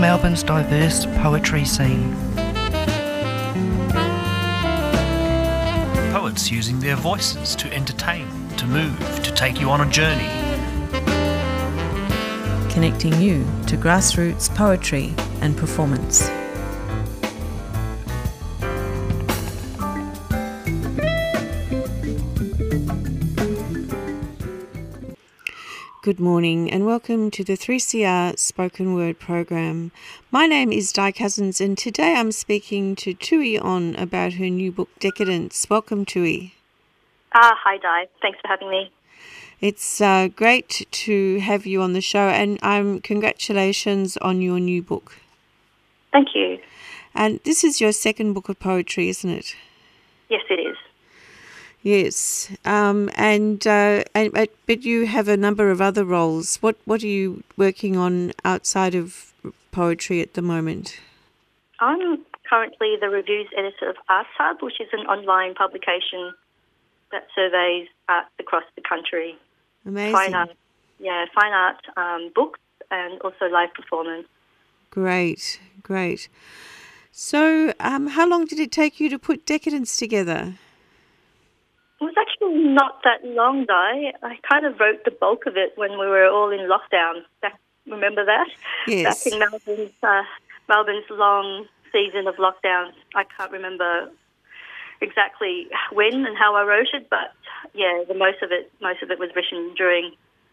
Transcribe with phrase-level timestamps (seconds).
[0.00, 2.16] Melbourne's diverse poetry scene.
[6.12, 10.28] Poets using their voices to entertain, to move, to take you on a journey.
[12.70, 16.30] connecting you to grassroots poetry and performance.
[26.02, 29.92] Good morning and welcome to the 3CR Spoken Word program.
[30.30, 34.72] My name is Di Cousins and today I'm speaking to Thuy On about her new
[34.72, 35.68] book Decadence.
[35.68, 36.52] Welcome, Thuy.
[37.34, 38.06] Ah, hi, Di.
[38.22, 38.90] Thanks for having me.
[39.60, 44.80] It's uh, great to have you on the show and um, congratulations on your new
[44.80, 45.18] book.
[46.12, 46.60] Thank you.
[47.14, 49.54] And this is your second book of poetry, isn't it?
[50.30, 50.78] Yes, it is.
[51.82, 56.56] Yes, um, and uh, and but, but you have a number of other roles.
[56.56, 59.32] What what are you working on outside of
[59.72, 61.00] poetry at the moment?
[61.80, 66.34] I'm currently the reviews editor of Arts Hub, which is an online publication
[67.12, 69.38] that surveys art across the country.
[69.86, 70.50] Amazing, Fine art,
[70.98, 72.60] yeah, fine art um, books
[72.90, 74.26] and also live performance.
[74.90, 76.28] great, great.
[77.12, 80.54] So, um, how long did it take you to put Decadence together?
[82.40, 84.12] It was actually not that long, Di.
[84.22, 87.22] I kind of wrote the bulk of it when we were all in lockdown.
[87.42, 88.48] Back, remember that?
[88.86, 89.24] Yes.
[89.24, 90.22] Back in Melbourne's, uh,
[90.68, 92.92] Melbourne's long season of lockdown.
[93.14, 94.10] I can't remember
[95.00, 97.32] exactly when and how I wrote it, but
[97.74, 100.12] yeah, the most of it, most of it was written during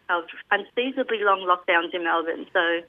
[0.09, 2.45] our unseasonably long lockdowns in Melbourne.
[2.53, 2.81] So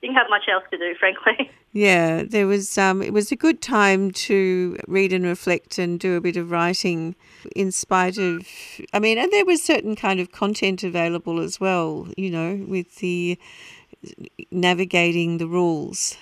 [0.00, 1.50] didn't have much else to do, frankly.
[1.72, 2.76] Yeah, there was.
[2.76, 6.50] Um, it was a good time to read and reflect and do a bit of
[6.50, 7.14] writing,
[7.54, 8.44] in spite of.
[8.92, 12.08] I mean, and there was certain kind of content available as well.
[12.16, 13.38] You know, with the
[14.50, 16.16] navigating the rules.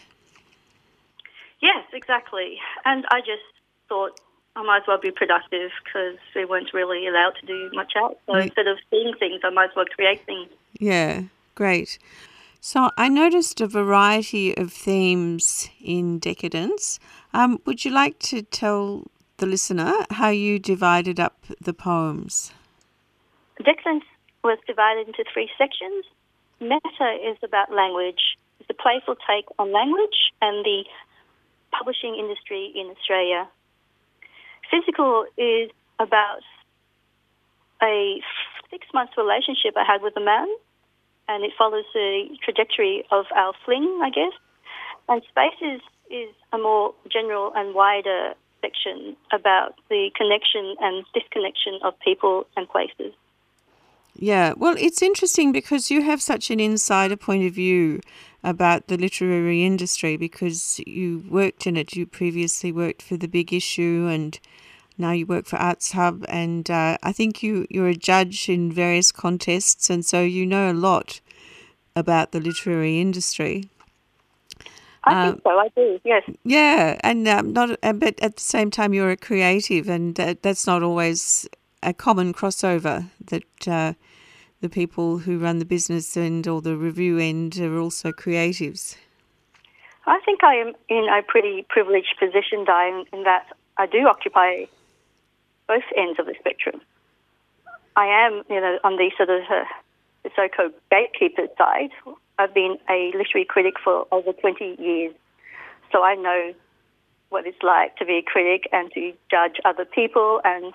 [1.60, 2.58] Yes, exactly.
[2.84, 3.42] And I just
[3.88, 4.20] thought
[4.54, 8.16] I might as well be productive because we weren't really allowed to do much else.
[8.26, 10.48] So instead of seeing things, I might as well create things.
[10.78, 11.22] Yeah,
[11.54, 11.98] great.
[12.60, 16.98] So I noticed a variety of themes in Decadence.
[17.32, 19.04] Um, would you like to tell
[19.36, 22.52] the listener how you divided up the poems?
[23.64, 24.04] Decadence
[24.42, 26.04] was divided into three sections.
[26.60, 28.36] Meta is about language.
[28.60, 30.84] It's a playful take on language and the
[31.70, 33.48] publishing industry in Australia.
[34.70, 36.42] Physical is about
[37.82, 38.20] a
[38.70, 40.48] six month relationship I had with a man,
[41.28, 44.32] and it follows the trajectory of our fling, I guess.
[45.08, 45.80] And space is,
[46.10, 52.68] is a more general and wider section about the connection and disconnection of people and
[52.68, 53.14] places.
[54.20, 58.00] Yeah, well, it's interesting because you have such an insider point of view
[58.42, 61.94] about the literary industry because you worked in it.
[61.94, 64.38] You previously worked for the Big Issue, and
[64.98, 66.24] now you work for Arts Hub.
[66.28, 70.70] And uh, I think you you're a judge in various contests, and so you know
[70.70, 71.20] a lot
[71.96, 73.68] about the literary industry.
[75.04, 76.22] I think so, I do, yes.
[76.44, 80.34] Yeah, and um, not, uh, but at the same time, you're a creative, and uh,
[80.42, 81.48] that's not always
[81.82, 83.08] a common crossover.
[83.24, 83.94] That uh,
[84.60, 88.96] the people who run the business end or the review end are also creatives.
[90.06, 94.06] I think I am in a pretty privileged position, Di, in, in that I do
[94.08, 94.64] occupy
[95.68, 96.80] both ends of the spectrum.
[97.94, 99.64] I am, you know, on the sort of uh,
[100.24, 101.90] the so-called gatekeeper side.
[102.38, 105.14] I've been a literary critic for over 20 years,
[105.92, 106.54] so I know
[107.30, 110.72] what it's like to be a critic and to judge other people and,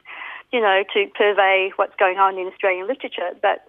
[0.51, 3.31] you know, to purvey what's going on in Australian literature.
[3.41, 3.67] But,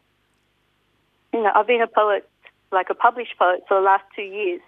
[1.32, 2.28] you know, I've been a poet,
[2.72, 4.60] like a published poet, for the last two years.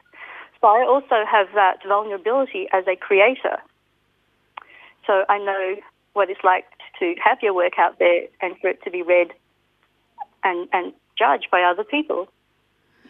[0.61, 3.59] So I also have that vulnerability as a creator.
[5.07, 5.77] So I know
[6.17, 6.65] what it's like
[6.99, 9.29] to have your work out there and for it to be read
[10.43, 12.29] and, and judged by other people.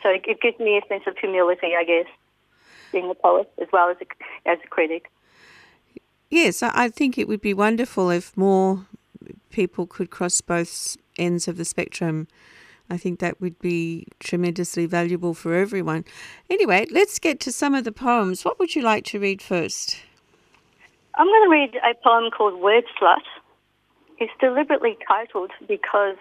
[0.03, 2.07] So it, it gives me a sense of humility, I guess,
[2.93, 5.11] being a poet as well as a, as a critic.
[6.31, 8.87] Yes, I I think it would be wonderful if more
[9.51, 12.27] people could cross both ends of the spectrum
[12.89, 16.05] I think that would be tremendously valuable for everyone.
[16.49, 18.45] Anyway, let's get to some of the poems.
[18.45, 19.99] What would you like to read first?
[21.17, 23.23] I'm going to read a poem called Word Slut.
[24.19, 26.17] It's deliberately titled because,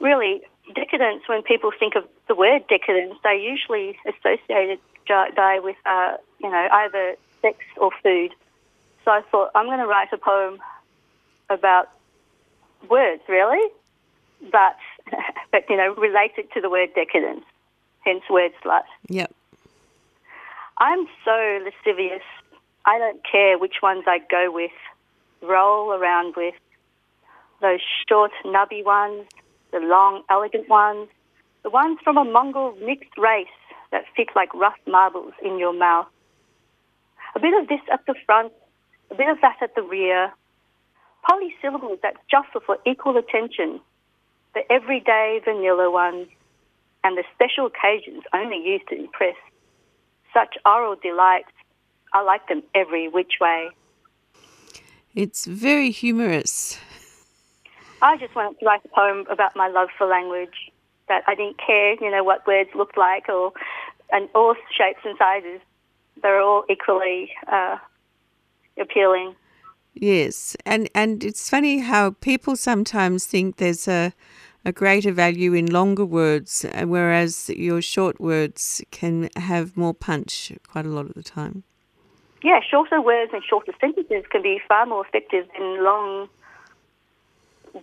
[0.00, 0.42] really,
[0.74, 6.16] decadence, when people think of the word decadence, they usually associate it die with, uh,
[6.40, 8.30] you know, either sex or food.
[9.04, 10.58] So I thought, I'm going to write a poem
[11.48, 11.88] about
[12.88, 13.72] words, really,
[14.52, 14.76] but,
[15.52, 17.44] but you know, related to the word decadence,
[18.04, 18.82] hence word slut.
[19.08, 19.34] Yep.
[20.78, 22.22] I'm so lascivious.
[22.86, 24.70] I don't care which ones I go with,
[25.42, 26.54] roll around with.
[27.60, 29.26] Those short, nubby ones,
[29.72, 31.08] the long, elegant ones,
[31.62, 33.46] the ones from a Mongol mixed race
[33.92, 36.06] that fit like rough marbles in your mouth.
[37.34, 38.52] A bit of this at the front,
[39.10, 40.32] a bit of that at the rear.
[41.28, 43.80] Polysyllables that jostle for equal attention.
[44.54, 46.28] The everyday vanilla ones
[47.04, 49.36] and the special occasions only used to impress.
[50.32, 51.52] Such oral delights.
[52.12, 53.70] I like them every which way.
[55.14, 56.78] It's very humorous.
[58.02, 60.72] I just wanted to write a poem about my love for language.
[61.08, 63.52] That I didn't care, you know, what words looked like or
[64.12, 65.60] and all shapes and sizes.
[66.22, 67.78] They're all equally uh,
[68.78, 69.34] appealing.
[69.94, 74.12] Yes, and and it's funny how people sometimes think there's a
[74.64, 80.52] a greater value in longer words, uh, whereas your short words can have more punch
[80.68, 81.64] quite a lot of the time.
[82.42, 86.28] Yeah, shorter words and shorter sentences can be far more effective than long,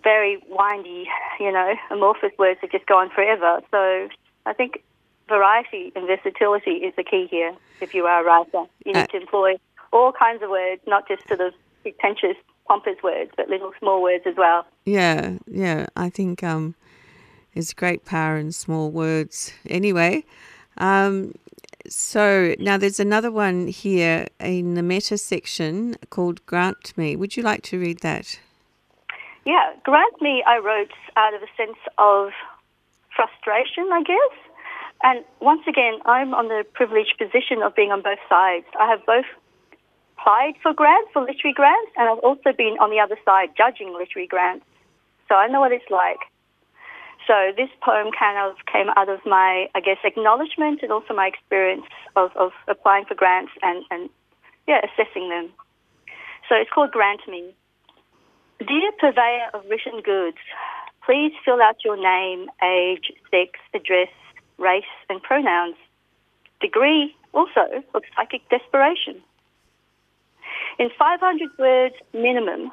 [0.02, 1.08] very windy,
[1.38, 3.60] you know, amorphous words that just go on forever.
[3.70, 4.08] So
[4.46, 4.82] I think
[5.28, 7.54] variety and versatility is the key here.
[7.80, 9.54] If you are a writer, you need uh, to employ
[9.92, 14.24] all kinds of words, not just sort of pretentious, pompous words, but little small words
[14.26, 14.66] as well.
[14.84, 15.86] Yeah, yeah.
[15.96, 16.74] I think um,
[17.54, 19.52] there's great power in small words.
[19.68, 20.24] Anyway,
[20.78, 21.34] um,
[21.88, 27.16] so now there's another one here in the meta section called Grant Me.
[27.16, 28.38] Would you like to read that?
[29.44, 32.30] Yeah, Grant Me, I wrote out of a sense of
[33.14, 34.38] frustration, I guess.
[35.02, 38.66] And once again, I'm on the privileged position of being on both sides.
[38.78, 39.26] I have both
[40.18, 43.92] applied for grants, for literary grants, and I've also been on the other side judging
[43.92, 44.66] literary grants.
[45.28, 46.18] So I know what it's like.
[47.28, 51.26] So this poem kind of came out of my, I guess, acknowledgement and also my
[51.26, 51.84] experience
[52.16, 54.08] of, of applying for grants and, and,
[54.66, 55.50] yeah, assessing them.
[56.48, 57.54] So it's called Grant Me.
[58.66, 60.38] Dear purveyor of written goods,
[61.04, 64.08] please fill out your name, age, sex, address,
[64.56, 65.76] race, and pronouns.
[66.62, 69.20] Degree also of psychic desperation.
[70.78, 72.72] In 500 words minimum,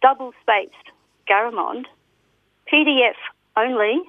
[0.00, 0.72] double spaced,
[1.28, 1.84] Garamond,
[2.72, 3.20] PDF
[3.56, 4.02] only,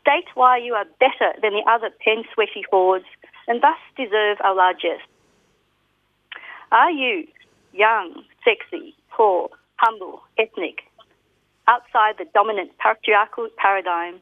[0.00, 3.06] state why you are better than the other pen sweaty hordes
[3.46, 5.00] and thus deserve our largesse.
[6.70, 7.26] Are you
[7.72, 10.82] young, sexy, poor, humble, ethnic,
[11.66, 14.20] outside the dominant patriarchal paradigm?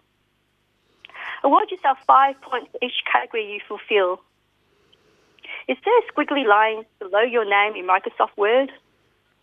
[1.43, 4.21] Award yourself five points for each category you fulfill.
[5.69, 8.71] Is there a squiggly line below your name in Microsoft Word?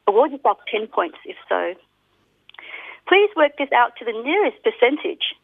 [0.07, 1.73] Award yourself 10 points if so.
[3.13, 5.37] Please work this out to the nearest percentage.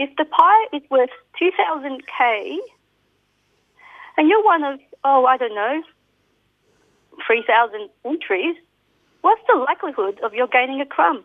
[0.00, 2.56] If the pie is worth 2000k
[4.16, 5.80] and you're one of, oh, I don't know,
[7.24, 8.56] 3,000 entries,
[9.20, 11.22] what's the likelihood of your gaining a crumb?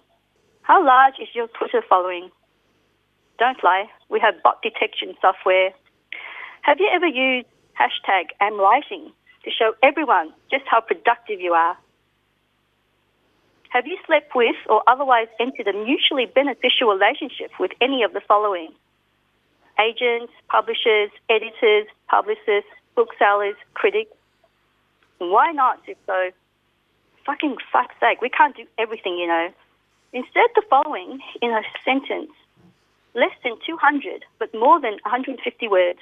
[0.62, 2.30] How large is your Twitter following?
[3.40, 3.90] Don't lie.
[4.10, 5.72] We have bot detection software.
[6.62, 7.48] Have you ever used
[7.82, 9.12] hashtag am writing
[9.44, 11.76] to show everyone just how productive you are?
[13.74, 18.22] Have you slept with or otherwise entered a mutually beneficial relationship with any of the
[18.22, 18.72] following?
[19.82, 24.12] Agents, publishers, editors, publicists, booksellers, critics?
[25.18, 26.30] Why not, if so?
[27.26, 29.50] Fucking fuck's sake, we can't do everything, you know.
[30.12, 32.30] Insert the following in a sentence
[33.16, 36.00] less than 200, but more than 150 words.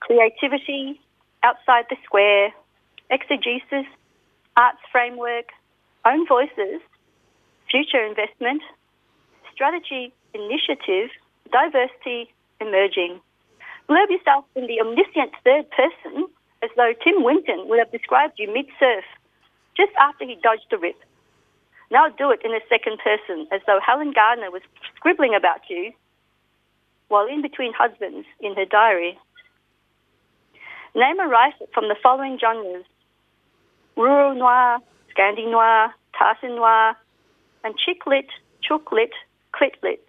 [0.00, 1.00] Creativity,
[1.44, 2.52] outside the square,
[3.08, 3.86] exegesis,
[4.56, 5.52] arts framework,
[6.04, 6.80] own voices,
[7.70, 8.62] future investment,
[9.52, 11.10] strategy, initiative,
[11.50, 13.20] diversity, emerging.
[13.88, 16.28] Blurb yourself in the omniscient third person
[16.62, 19.04] as though Tim Winton would have described you mid surf
[19.76, 20.96] just after he dodged a rip.
[21.90, 24.62] Now do it in the second person, as though Helen Garner was
[24.96, 25.92] scribbling about you
[27.08, 29.18] while in between husbands in her diary.
[30.94, 32.84] Name a writer from the following genres
[33.96, 34.78] rural noir,
[35.18, 36.96] Scandi noir, tartan noir,
[37.64, 38.26] and chick lit,
[38.62, 39.10] chook lit,
[39.52, 40.00] clit lit.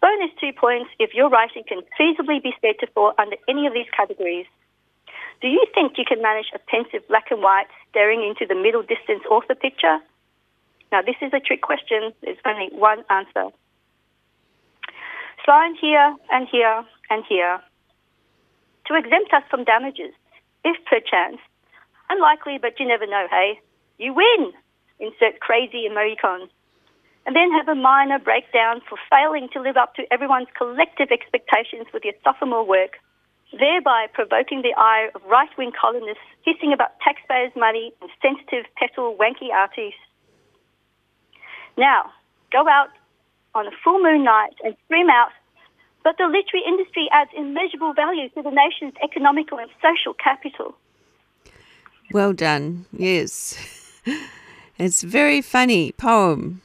[0.00, 3.74] Bonus two points if your writing can feasibly be said to fall under any of
[3.74, 4.46] these categories.
[5.42, 8.82] Do you think you can manage a pensive black and white staring into the middle
[8.82, 9.98] distance author picture?
[10.90, 12.12] Now, this is a trick question.
[12.22, 13.50] There's only one answer.
[15.44, 17.60] Sign here and here and here
[18.86, 20.14] to exempt us from damages,
[20.64, 21.38] if perchance,
[22.10, 23.60] unlikely, but you never know, hey,
[23.98, 24.52] you win.
[25.00, 26.48] Insert crazy emoticon.
[27.26, 31.86] And then have a minor breakdown for failing to live up to everyone's collective expectations
[31.92, 32.96] with your sophomore work,
[33.52, 39.16] thereby provoking the ire of right wing columnists hissing about taxpayers' money and sensitive, petal,
[39.20, 40.00] wanky artists.
[41.76, 42.10] Now,
[42.50, 42.88] go out
[43.54, 45.30] on a full moon night and scream out,
[46.02, 50.74] but the literary industry adds immeasurable value to the nation's economical and social capital.
[52.12, 52.86] Well done.
[52.92, 53.56] Yes.
[54.78, 56.62] It's a very funny poem.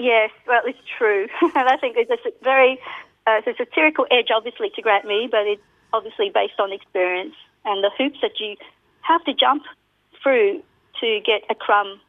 [0.00, 1.28] Yes, well, it's true.
[1.40, 2.80] and I think there's a very
[3.28, 5.62] uh, there's a satirical edge, obviously, to Grant Me, but it's
[5.92, 8.56] obviously based on experience and the hoops that you
[9.02, 9.62] have to jump
[10.22, 10.62] through
[11.00, 12.00] to get a crumb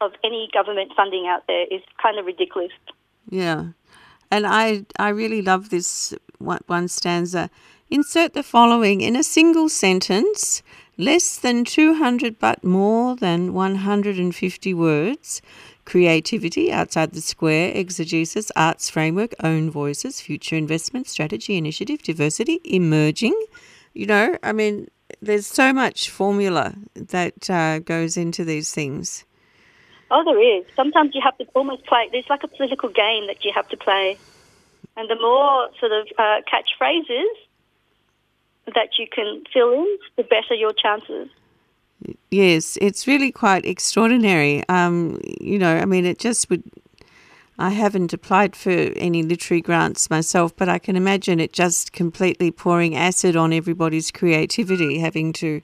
[0.00, 2.72] of any government funding out there is kind of ridiculous.
[3.28, 3.68] Yeah.
[4.30, 7.50] And I, I really love this one stanza.
[7.90, 10.62] Insert the following in a single sentence,
[10.98, 15.42] less than 200 but more than 150 words.
[15.84, 23.40] Creativity, outside the square, exegesis, arts framework, own voices, future investment, strategy, initiative, diversity, emerging.
[23.94, 24.88] You know, I mean,
[25.22, 29.24] there's so much formula that uh, goes into these things.
[30.10, 30.64] Oh, there is.
[30.74, 32.08] Sometimes you have to almost play.
[32.10, 34.18] There's like a political game that you have to play,
[34.96, 37.26] and the more sort of uh, catchphrases
[38.74, 41.28] that you can fill in, the better your chances.
[42.30, 44.62] Yes, it's really quite extraordinary.
[44.68, 46.62] Um, you know, I mean, it just would.
[47.58, 52.50] I haven't applied for any literary grants myself, but I can imagine it just completely
[52.50, 55.62] pouring acid on everybody's creativity, having to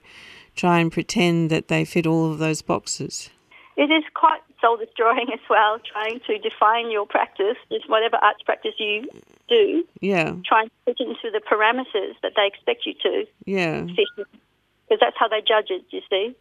[0.55, 3.29] try and pretend that they fit all of those boxes.
[3.77, 8.41] It is quite soul destroying as well, trying to define your practice, just whatever arts
[8.43, 9.05] practice you
[9.49, 9.83] do.
[9.99, 10.35] Yeah.
[10.45, 13.25] Trying to fit into the parameters that they expect you to.
[13.45, 13.81] Yeah.
[13.81, 16.35] Because that's how they judge it, you see.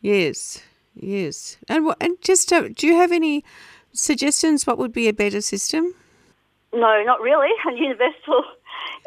[0.00, 0.62] Yes,
[0.94, 1.56] yes.
[1.68, 3.44] And and just uh, do you have any
[3.92, 4.66] suggestions?
[4.66, 5.94] What would be a better system?
[6.72, 7.48] No, not really.
[7.68, 8.44] A universal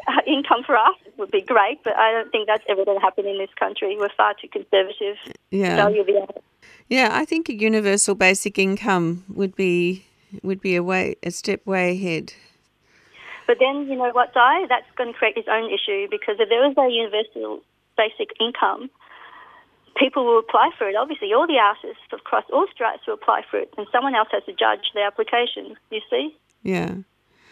[0.08, 3.02] uh, income for us would be great, but I don't think that's ever going to
[3.02, 3.96] happen in this country.
[3.98, 5.16] We're far too conservative.
[5.50, 5.76] Yeah.
[5.76, 6.42] Value the art.
[6.88, 10.04] Yeah, I think a universal basic income would be
[10.42, 12.34] would be a way a step way ahead.
[13.46, 14.66] But then you know what, Di?
[14.68, 17.60] That's going to create its own issue because if there is a universal
[17.96, 18.90] basic income,
[19.96, 20.96] people will apply for it.
[20.96, 24.44] Obviously, all the artists across all stripes will apply for it, and someone else has
[24.44, 25.76] to judge the application.
[25.90, 26.36] You see?
[26.62, 26.94] Yeah.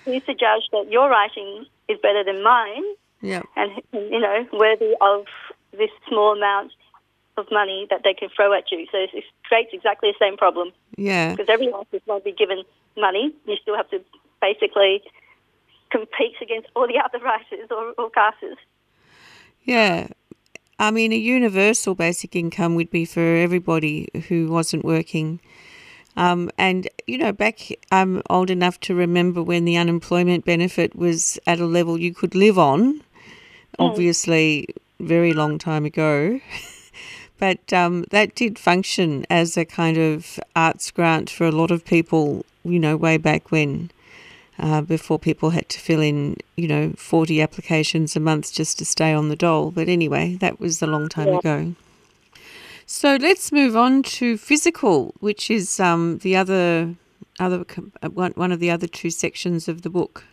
[0.05, 2.85] Who's to judge that your writing is better than mine?
[3.21, 3.43] Yeah.
[3.57, 5.27] And you know, worthy of
[5.73, 6.73] this small amount
[7.39, 8.87] of money that they can throw at you.
[8.93, 10.73] So it creates exactly the same problem.
[10.97, 11.31] Yeah.
[11.31, 12.63] Because every artist won't be given
[12.97, 13.35] money.
[13.47, 14.01] You still have to
[14.41, 15.03] basically
[15.91, 18.59] compete against all the other writers or, or casters.
[19.65, 20.09] Yeah.
[20.79, 25.41] I mean, a universal basic income would be for everybody who wasn't working.
[26.17, 27.61] Um, and, you know, back,
[27.93, 32.35] I'm old enough to remember when the unemployment benefit was at a level you could
[32.35, 33.03] live on,
[33.79, 34.69] obviously,
[35.01, 36.41] very long time ago.
[37.39, 41.85] but um, that did function as a kind of arts grant for a lot of
[41.85, 43.91] people, you know, way back when.
[44.61, 48.85] Uh, before people had to fill in, you know, 40 applications a month just to
[48.85, 49.71] stay on the dole.
[49.71, 51.39] But anyway, that was a long time Yeah.
[51.39, 51.75] ago.
[52.85, 56.97] So let's move on to physical, which is um, the other,
[57.39, 57.65] other
[58.03, 60.25] uh, one, one of the other two sections of the book.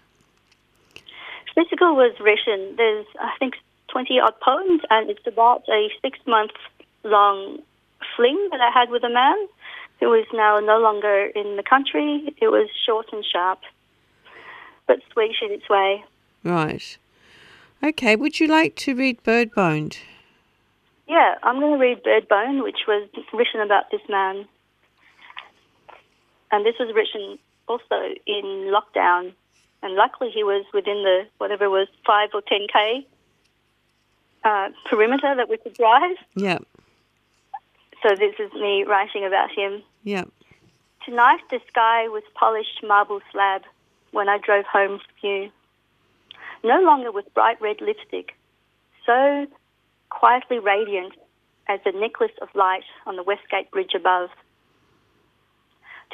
[1.53, 2.75] Physical was written.
[2.77, 3.53] There's, I think,
[3.89, 6.51] 20 odd poems, and it's about a six month
[7.05, 7.59] long
[8.15, 9.35] fling that I had with a man
[10.00, 12.33] who is now no longer in the country.
[12.41, 13.59] It was short and sharp,
[14.88, 16.03] but sweet in its way.
[16.43, 16.97] Right.
[17.83, 20.00] Okay, would you like to read Bird Boned?
[21.07, 24.47] Yeah, I'm going to read Birdbone, which was written about this man.
[26.51, 29.33] And this was written also in lockdown.
[29.83, 33.05] And luckily, he was within the whatever it was five or ten k
[34.43, 36.15] uh, perimeter that we could drive.
[36.35, 36.65] Yep,
[38.05, 39.81] So this is me writing about him.
[40.03, 40.29] yep.
[41.03, 43.63] Tonight the sky was polished marble slab
[44.12, 45.50] when I drove home from you.
[46.63, 48.33] No longer with bright red lipstick,
[49.07, 49.47] so
[50.09, 51.13] quietly radiant
[51.67, 54.29] as a necklace of light on the Westgate Bridge above.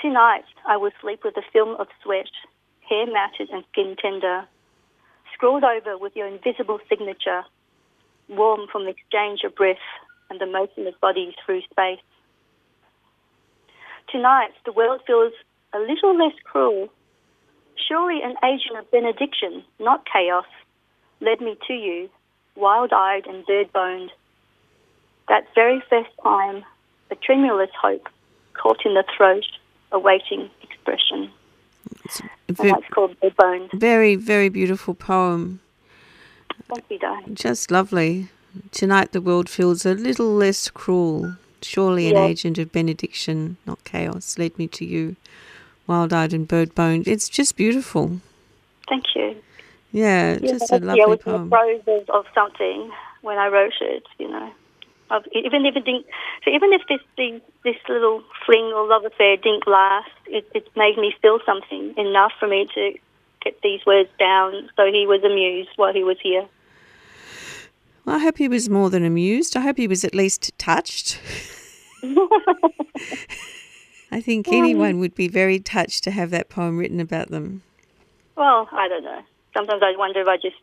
[0.02, 2.32] Tonight I will sleep with a film of sweat,
[2.88, 4.46] hair matted and skin tender,
[5.34, 7.44] scrawled over with your invisible signature,
[8.30, 9.78] warm from the exchange of breath
[10.32, 12.00] and the motionless bodies through space.
[14.10, 15.34] Tonight, the world feels
[15.74, 16.88] a little less cruel.
[17.76, 20.46] Surely an agent of benediction, not chaos,
[21.20, 22.10] led me to you,
[22.56, 24.12] wild eyed and bird boned.
[25.28, 26.64] That very first time,
[27.12, 28.08] a tremulous hope
[28.54, 29.46] caught in the throat,
[29.92, 31.30] awaiting expression.
[32.48, 33.70] And Ve- that's called bird boned.
[33.74, 35.60] very, very beautiful poem.
[36.70, 37.24] Thank you, Di.
[37.34, 38.30] Just lovely.
[38.72, 41.36] Tonight the world feels a little less cruel.
[41.62, 42.26] Surely an Yeah.
[42.26, 45.16] agent of benediction, not chaos, led me to you,
[45.88, 47.08] wild eyed and bird boned.
[47.08, 48.20] It's just beautiful.
[48.90, 49.36] Thank you.
[49.92, 51.50] Yeah, Yeah, just a yeah, lovely in poem.
[51.50, 52.92] the throes of, something
[53.22, 54.52] when I wrote it, you know.
[55.12, 56.06] Of, even if it didn't,
[56.44, 60.68] so even if this the, this little fling or love affair didn't last, it, it
[60.76, 62.94] made me feel something enough for me to
[63.44, 64.70] get these words down.
[64.78, 66.48] So he was amused while he was here.
[68.08, 69.56] I hope he was more than amused.
[69.56, 71.20] I hope he was at least touched.
[74.12, 77.64] I think anyone would be very touched to have that poem written about them.
[78.36, 79.22] Well, I don't know.
[79.54, 80.58] Sometimes I wonder if I just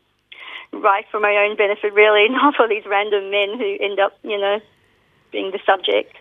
[0.73, 4.39] write for my own benefit, really, not for these random men who end up, you
[4.39, 4.61] know,
[5.33, 6.17] being the subject.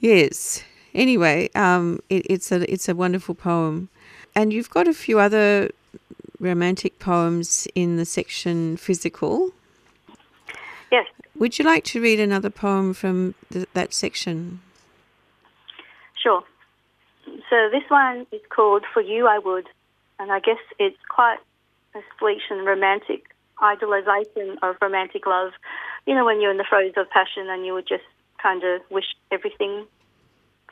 [0.00, 0.64] Yes.
[0.94, 3.88] Anyway, um, it, it's a it's a wonderful poem,
[4.34, 5.70] and you've got a few other
[6.38, 9.52] romantic poems in the section physical.
[11.38, 14.60] Would you like to read another poem from th- that section?
[16.22, 16.44] Sure.
[17.48, 19.68] So this one is called For You I Would,
[20.18, 21.38] and I guess it's quite
[21.94, 25.52] a sweet and romantic idolization of romantic love.
[26.06, 28.04] You know, when you're in the throes of passion and you would just
[28.42, 29.86] kind of wish everything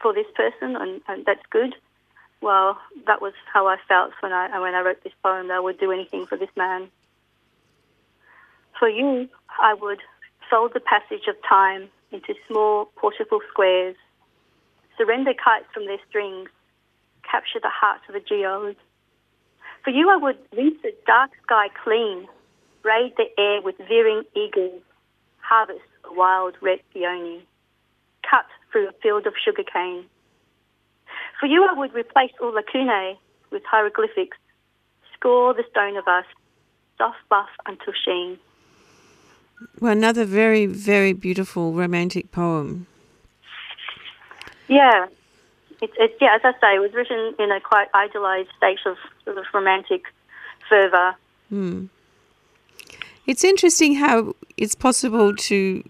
[0.00, 1.74] for this person, and, and that's good.
[2.40, 5.48] Well, that was how I felt when I when I wrote this poem.
[5.48, 6.88] That I would do anything for this man.
[8.78, 9.28] For you,
[9.60, 10.00] I would
[10.50, 13.96] fold the passage of time into small portable squares
[15.00, 16.50] surrender kites from their strings,
[17.24, 18.76] capture the hearts of the geos.
[19.82, 22.28] For you, I would rinse the dark sky clean,
[22.82, 24.82] braid the air with veering eagles,
[25.38, 27.46] harvest a wild red peony,
[28.28, 30.04] cut through a field of sugarcane.
[31.40, 33.16] For you, I would replace all lacunae
[33.50, 34.36] with hieroglyphics,
[35.14, 36.26] score the stone of us,
[36.98, 38.38] soft buff until sheen.
[39.80, 42.86] Well, another very very beautiful romantic poem.
[44.68, 45.06] Yeah.
[45.82, 48.96] It, it, yeah, as I say, it was written in a quite idealized state of
[49.24, 50.02] sort of romantic
[50.68, 51.16] fervor.
[51.48, 51.86] Hmm.
[53.26, 55.82] It's interesting how it's possible to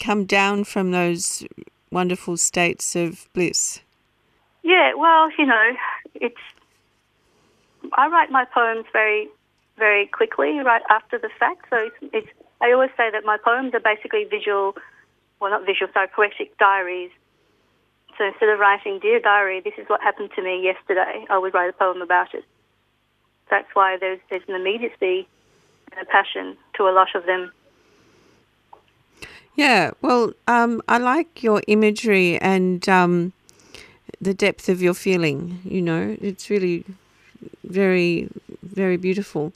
[0.00, 1.44] come down from those
[1.90, 3.80] wonderful states of bliss.
[4.62, 5.76] Yeah, well, you know,
[6.14, 6.36] it's.
[7.92, 9.28] I write my poems very,
[9.78, 11.66] very quickly, right after the fact.
[11.70, 12.28] So it's, it's.
[12.60, 14.74] I always say that my poems are basically visual,
[15.40, 17.10] well, not visual, sorry, poetic diaries.
[18.16, 21.52] So instead of writing "Dear Diary, this is what happened to me yesterday," I would
[21.52, 22.44] write a poem about it.
[23.50, 25.28] That's why there's there's an immediacy
[25.92, 27.52] and a passion to a lot of them.
[29.54, 33.32] Yeah, well, um, I like your imagery and um,
[34.20, 35.60] the depth of your feeling.
[35.64, 36.84] You know, it's really
[37.64, 38.28] very,
[38.62, 39.52] very beautiful.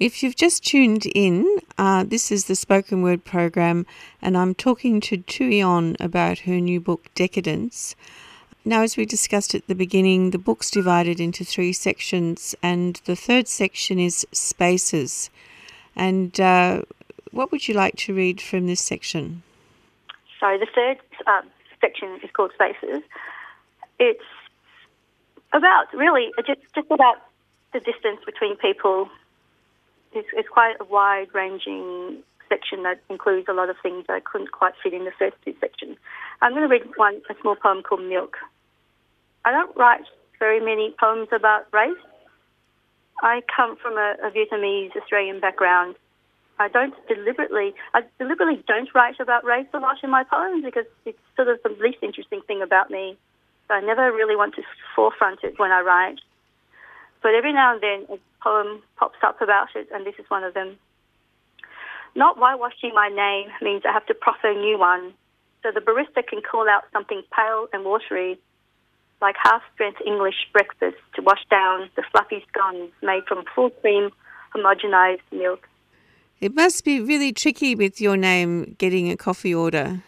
[0.00, 3.84] If you've just tuned in, uh, this is the spoken word program,
[4.22, 7.96] and I'm talking to Thuy On about her new book, Decadence.
[8.64, 13.16] Now, as we discussed at the beginning, the book's divided into three sections, and the
[13.16, 15.30] third section is spaces.
[15.96, 16.82] And uh,
[17.32, 19.42] what would you like to read from this section?
[20.38, 21.48] So the third um,
[21.80, 23.02] section is called Spaces.
[23.98, 24.22] It's
[25.52, 27.16] about really uh, just just about
[27.72, 29.08] the distance between people.
[30.12, 34.52] It's, it's quite a wide-ranging section that includes a lot of things that I couldn't
[34.52, 35.96] quite fit in the first two sections.
[36.40, 38.36] I'm going to read one a small poem called Milk.
[39.44, 40.04] I don't write
[40.38, 41.96] very many poems about race.
[43.22, 45.96] I come from a, a Vietnamese Australian background.
[46.60, 50.86] I don't deliberately, I deliberately don't write about race a lot in my poems because
[51.04, 53.16] it's sort of the least interesting thing about me.
[53.70, 54.62] I never really want to
[54.96, 56.20] forefront it when I write.
[57.28, 60.44] But every now and then a poem pops up about it, and this is one
[60.44, 60.78] of them.
[62.14, 65.12] Not whitewashing my name means I have to proffer a new one,
[65.62, 68.38] so the barista can call out something pale and watery,
[69.20, 74.08] like half-strength English breakfast to wash down the fluffy scones made from full cream
[74.56, 75.68] homogenized milk.
[76.40, 80.02] It must be really tricky with your name getting a coffee order.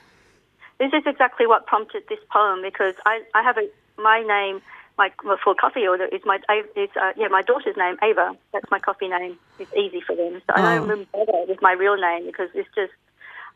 [0.78, 4.62] This is exactly what prompted this poem because I, I have a my name,
[5.00, 6.38] my my full coffee order is my
[6.76, 8.36] is uh, yeah my daughter's name Ava.
[8.52, 9.34] That's my coffee name.
[9.58, 10.62] It's easy for them, so I Oh.
[10.62, 12.92] don't even bother with my real name because it's just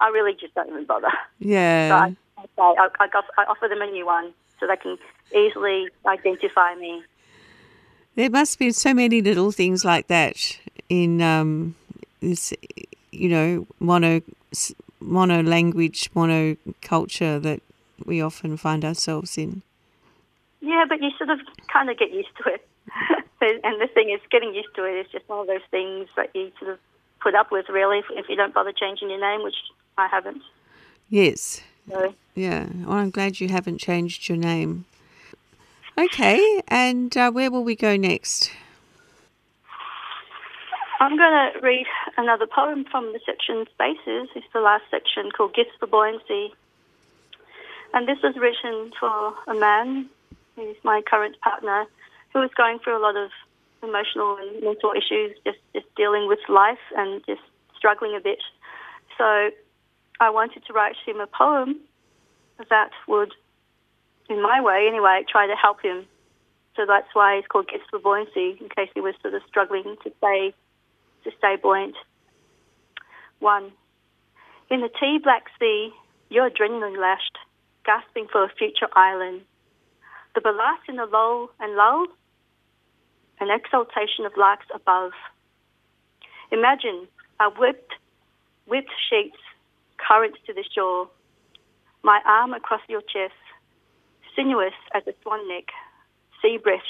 [0.00, 1.12] I really just don't even bother.
[1.12, 2.06] So Yeah.
[2.06, 2.44] I, I,
[2.84, 4.96] I, I, got, I offer them a new one so they can
[5.36, 7.02] easily identify me.
[8.16, 10.36] There must be so many little things like that
[10.88, 11.74] in um,
[12.20, 12.54] this,
[13.12, 14.20] you know, mono
[15.00, 17.60] mono language, mono culture that
[18.04, 19.62] we often find ourselves in.
[20.64, 22.66] Yeah, but you sort of kind of get used to it.
[23.62, 26.30] and the thing is, getting used to it is just one of those things that
[26.34, 26.78] you sort of
[27.20, 29.56] put up with, really, if, if you don't bother changing your name, which
[29.98, 30.40] I haven't.
[31.10, 31.60] Yes.
[31.90, 32.66] So, Yeah.
[32.86, 34.86] Well, I'm glad you haven't changed your name.
[35.98, 36.62] Okay.
[36.68, 38.50] And uh, where will we go next?
[40.98, 44.30] I'm going to read another poem from the section Spaces.
[44.34, 46.54] It's the last section called Gifts for Buoyancy.
[47.92, 50.08] And this was written for a man
[50.56, 51.84] who's my current partner
[52.32, 53.30] who was going through a lot of
[53.82, 57.42] emotional and mental issues, just, just dealing with life and just
[57.76, 58.38] struggling a bit.
[59.18, 59.50] So
[60.20, 61.80] I wanted to write him a poem
[62.70, 63.32] that would,
[64.28, 66.06] in my way anyway, try to help him.
[66.76, 69.96] So that's why it's called Gifts for Buoyancy, in case he was sort of struggling
[70.02, 70.54] to stay
[71.22, 71.94] to stay buoyant.
[73.38, 73.72] One.
[74.70, 75.90] In the tea black sea,
[76.28, 77.38] you're adrenaline lashed,
[77.84, 79.42] gasping for a future island.
[80.34, 82.06] The ballast in the lull and lull,
[83.40, 85.12] an exaltation of larks above.
[86.50, 87.06] Imagine
[87.40, 87.92] a whipped,
[88.66, 89.38] whipped sheets,
[89.96, 91.08] currents to the shore,
[92.02, 93.34] my arm across your chest,
[94.36, 95.66] sinuous as a swan neck,
[96.42, 96.80] sea breath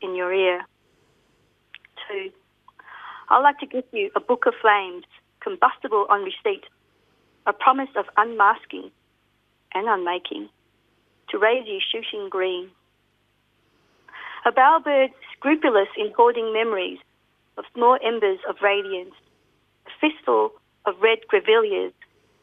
[0.00, 0.62] in your ear.
[2.08, 2.30] Two.
[3.28, 5.04] I'd like to give you a book of flames,
[5.40, 6.64] combustible on receipt,
[7.46, 8.90] a promise of unmasking
[9.72, 10.48] and unmaking,
[11.32, 12.68] to raise you shooting green.
[14.44, 16.98] A bowerbird scrupulous in hoarding memories
[17.56, 19.14] of small embers of radiance,
[19.86, 20.52] a fistful
[20.84, 21.92] of red grevilleas,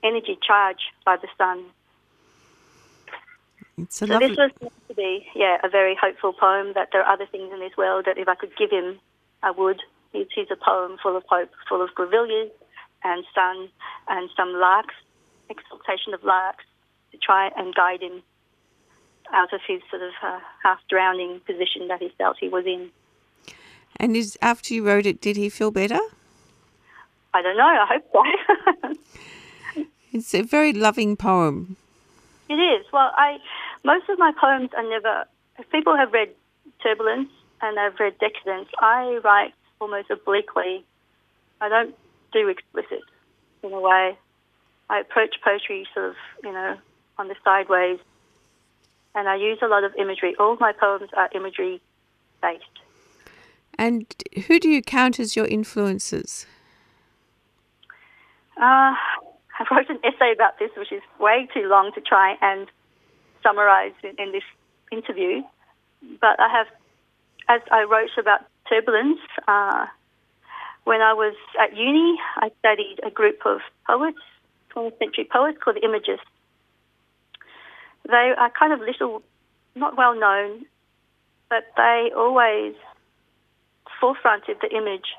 [0.03, 1.63] energy charged by the sun.
[3.77, 4.29] It's a So lovely.
[4.29, 6.73] this was meant to be, yeah, a very hopeful poem.
[6.73, 8.99] That there are other things in this world that if I could give him,
[9.43, 9.81] I would.
[10.11, 12.49] He's, he's a poem full of hope, full of grevilleas
[13.03, 13.69] and sun
[14.07, 14.95] and some larks,
[15.49, 16.65] exaltation of larks,
[17.11, 18.23] to try and guide him
[19.33, 22.89] out of his sort of uh, half drowning position that he felt he was in.
[23.97, 25.99] And is after you wrote it, did he feel better?
[27.33, 27.63] I don't know.
[27.63, 28.95] I hope so.
[30.11, 31.77] It's a very loving poem.
[32.49, 32.85] It is.
[32.91, 33.37] Well, I
[33.83, 35.25] most of my poems are never.
[35.59, 36.29] If people have read
[36.81, 37.29] Turbulence
[37.61, 40.83] and they've read Decadence, I write almost obliquely.
[41.61, 41.95] I don't
[42.31, 43.01] do explicit
[43.61, 44.17] in a way.
[44.89, 46.77] I approach poetry sort of, you know,
[47.17, 47.99] on the sideways,
[49.19, 50.33] and I use a lot of imagery.
[50.39, 51.81] All my poems are imagery
[52.41, 52.63] based.
[53.77, 54.05] And
[54.47, 56.45] who do you count as your influences?
[58.55, 58.95] Uh,
[59.59, 62.67] I wrote an essay about this, which is way too long to try and
[63.43, 64.43] summarize in, in this
[64.89, 65.43] interview.
[66.21, 66.67] But I have,
[67.49, 69.85] as I wrote about turbulence, uh,
[70.85, 74.19] when I was at uni, I studied a group of poets,
[74.73, 76.23] 20th century poets called the Imagists.
[78.07, 79.21] They are kind of little,
[79.75, 80.65] not well known,
[81.49, 82.75] but they always
[84.01, 85.15] forefronted the image,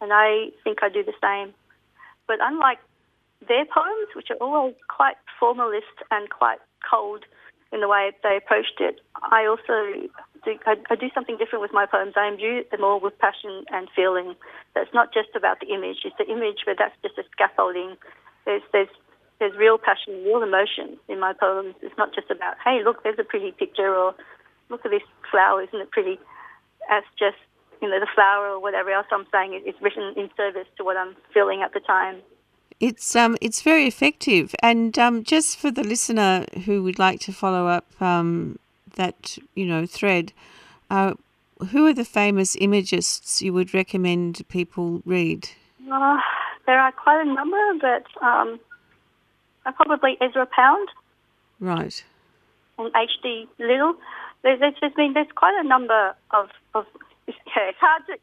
[0.00, 1.54] and I think I do the same.
[2.26, 2.78] But unlike
[3.46, 7.24] their poems, which are always quite formalist and quite cold
[7.72, 10.08] in the way they approached it, I also
[10.44, 12.14] do, I, I do something different with my poems.
[12.16, 14.34] I imbue them all with passion and feeling.
[14.74, 17.96] It's not just about the image; it's the image, but that's just a scaffolding.
[18.44, 18.88] There's there's
[19.38, 21.74] there's real passion, real emotion in my poems.
[21.82, 24.14] It's not just about, hey, look, there's a pretty picture, or
[24.68, 26.18] look at this flower, isn't it pretty?
[26.90, 27.36] As just
[27.80, 30.96] you know, the flower or whatever else I'm saying is written in service to what
[30.96, 32.16] I'm feeling at the time.
[32.80, 34.54] It's um it's very effective.
[34.62, 38.58] And um, just for the listener who would like to follow up um,
[38.96, 40.32] that you know thread,
[40.90, 41.14] uh,
[41.70, 45.50] who are the famous imagists you would recommend people read?
[45.90, 46.18] Uh,
[46.66, 48.60] there are quite a number, but um,
[49.68, 50.88] uh, probably Ezra Pound
[51.60, 52.02] Right.
[52.78, 53.48] and H.D.
[53.58, 53.94] Little.
[54.42, 56.86] There's, there's, there's been there's quite a number of of
[57.28, 58.16] yeah, it's hard to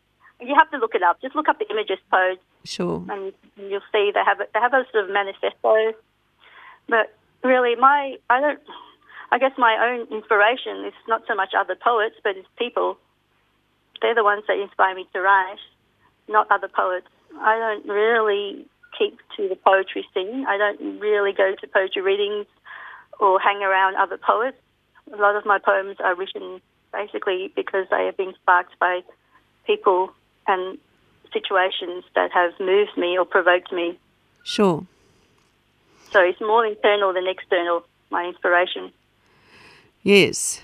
[0.46, 1.22] you have to look it up.
[1.22, 3.04] Just look up the Imagist poets, Sure.
[3.10, 5.94] and you'll see they have a, they have a sort of manifesto.
[6.90, 8.60] But really, my I don't.
[9.32, 12.98] I guess my own inspiration is not so much other poets, but it's people.
[14.02, 15.58] They're the ones that inspire me to write,
[16.30, 17.08] not other poets.
[17.40, 18.66] I don't really
[18.98, 20.46] keep to the poetry scene.
[20.48, 22.46] I don't really go to poetry readings
[23.20, 24.58] or hang around other poets.
[25.14, 29.02] A lot of my poems are written basically because they have been sparked by
[29.66, 30.12] people
[30.48, 30.78] and
[31.34, 33.98] situations that have moved me or provoked me.
[34.44, 34.86] Sure.
[36.12, 38.92] So it's more internal than external, my inspiration.
[40.04, 40.62] Yes.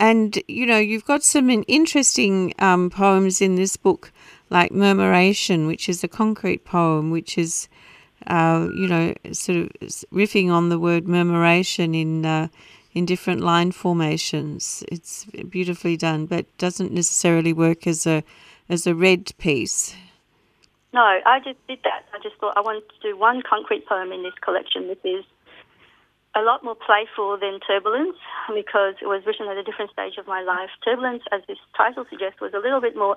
[0.00, 4.12] And, you know, you've got some interesting um, poems in this book,
[4.54, 7.68] like Murmuration, which is a concrete poem, which is,
[8.28, 9.68] uh, you know, sort of
[10.12, 12.46] riffing on the word murmuration in, uh,
[12.94, 14.84] in different line formations.
[14.90, 18.22] It's beautifully done, but doesn't necessarily work as a,
[18.68, 19.96] as a read piece.
[20.92, 22.04] No, I just did that.
[22.14, 24.86] I just thought I wanted to do one concrete poem in this collection.
[24.86, 25.24] This is
[26.36, 28.16] a lot more playful than Turbulence
[28.54, 30.70] because it was written at a different stage of my life.
[30.84, 33.16] Turbulence, as this title suggests, was a little bit more,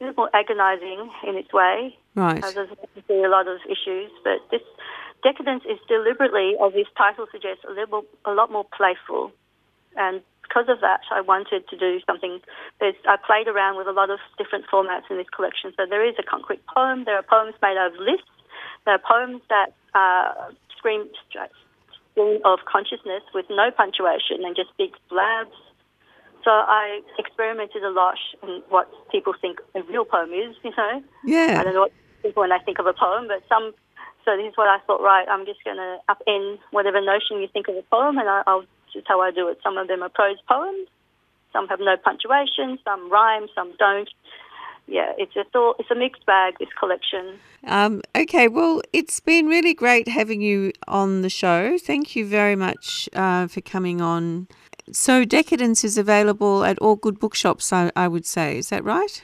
[0.00, 1.96] a little more agonising in its way.
[2.14, 2.42] Right.
[2.44, 2.70] As there's
[3.10, 4.62] a lot of issues, but this
[5.22, 9.32] Decadence is deliberately, as this title suggests, a little, a lot more playful,
[9.96, 12.40] and because of that, I wanted to do something.
[12.80, 15.72] There's, I played around with a lot of different formats in this collection.
[15.76, 17.04] So there is a concrete poem.
[17.04, 18.30] There are poems made out of lists.
[18.86, 24.94] There are poems that uh, scream stream of consciousness with no punctuation and just big
[25.10, 25.52] blabs.
[26.44, 31.02] So I experimented a lot in what people think a real poem is, you know.
[31.24, 31.58] Yeah.
[31.60, 33.74] I don't know what people when they think of a poem, but some.
[34.24, 35.02] So this is what I thought.
[35.02, 38.42] Right, I'm just going to upend whatever notion you think of a poem, and I,
[38.46, 39.58] I'll just how I do it.
[39.62, 40.88] Some of them are prose poems.
[41.52, 42.78] Some have no punctuation.
[42.84, 43.48] Some rhyme.
[43.54, 44.08] Some don't
[44.88, 46.54] yeah, it's a thought, it's a mixed bag.
[46.58, 47.38] This collection.
[47.66, 51.76] Um, okay, well, it's been really great having you on the show.
[51.78, 54.48] Thank you very much uh, for coming on.
[54.92, 58.58] So, Decadence is available at all good bookshops, I, I would say.
[58.58, 59.22] Is that right?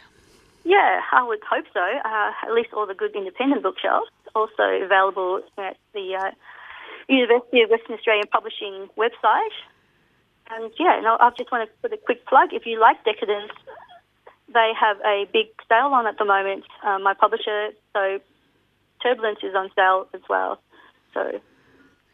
[0.65, 1.81] Yeah, I would hope so.
[1.81, 4.11] Uh, at least all the good independent bookshops.
[4.35, 6.31] Also available at the uh,
[7.09, 9.55] University of Western Australian Publishing website.
[10.51, 12.53] And yeah, no, I just want to put a quick plug.
[12.53, 13.53] If you like Decadence,
[14.53, 16.65] they have a big sale on at the moment.
[16.83, 18.19] Um, my publisher, so
[19.03, 20.61] Turbulence is on sale as well.
[21.13, 21.41] So.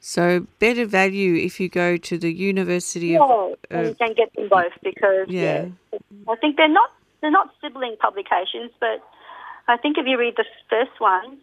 [0.01, 3.55] So better value if you go to the University yeah, of.
[3.73, 5.67] Uh, you can get them both because yeah.
[5.93, 9.05] yeah, I think they're not they're not sibling publications, but
[9.69, 11.39] I think if you read the first one,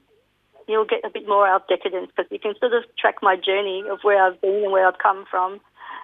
[0.67, 3.35] you'll get a bit more out of decadence because you can sort of track my
[3.35, 5.59] journey of where I've been and where I've come from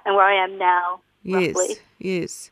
[0.05, 1.01] and where I am now.
[1.23, 1.75] Yes, roughly.
[1.97, 2.51] yes.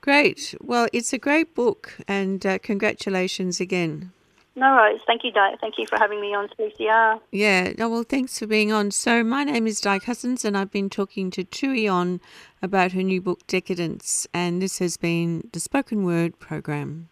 [0.00, 0.54] Great.
[0.60, 4.12] Well, it's a great book, and uh, congratulations again.
[4.56, 5.00] No worries.
[5.06, 5.56] Thank you, Di.
[5.60, 7.20] Thank you for having me on 3CR.
[7.30, 7.72] Yeah.
[7.78, 8.90] No, well, thanks for being on.
[8.90, 12.20] So, my name is Di Cousins, and I've been talking to Thuy On
[12.60, 17.08] about her new book, Decadence, and this has been the Spoken Word program.